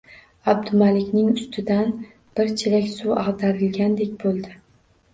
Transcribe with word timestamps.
Abdumalikning 0.53 1.27
ustidan 1.33 1.93
bir 2.41 2.51
chelak 2.65 2.91
suv 2.97 3.23
ag`darilgandek 3.29 4.21
bo`ldi 4.27 4.61